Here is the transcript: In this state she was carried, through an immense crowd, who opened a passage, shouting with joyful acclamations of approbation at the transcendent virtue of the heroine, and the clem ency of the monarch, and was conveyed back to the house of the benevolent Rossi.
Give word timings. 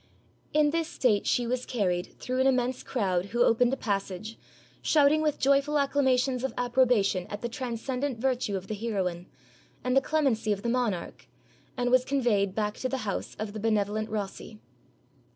In 0.51 0.71
this 0.71 0.87
state 0.87 1.27
she 1.27 1.45
was 1.45 1.63
carried, 1.63 2.15
through 2.19 2.39
an 2.41 2.47
immense 2.47 2.81
crowd, 2.81 3.25
who 3.25 3.43
opened 3.43 3.71
a 3.71 3.77
passage, 3.77 4.39
shouting 4.81 5.21
with 5.21 5.37
joyful 5.37 5.77
acclamations 5.77 6.43
of 6.43 6.55
approbation 6.57 7.27
at 7.27 7.41
the 7.43 7.47
transcendent 7.47 8.17
virtue 8.17 8.57
of 8.57 8.65
the 8.65 8.73
heroine, 8.73 9.27
and 9.83 9.95
the 9.95 10.01
clem 10.01 10.25
ency 10.25 10.51
of 10.51 10.63
the 10.63 10.69
monarch, 10.69 11.27
and 11.77 11.91
was 11.91 12.03
conveyed 12.03 12.55
back 12.55 12.77
to 12.77 12.89
the 12.89 13.05
house 13.05 13.35
of 13.35 13.53
the 13.53 13.59
benevolent 13.59 14.09
Rossi. 14.09 14.57